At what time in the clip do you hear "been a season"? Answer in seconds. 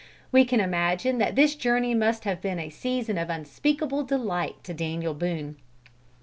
2.41-3.19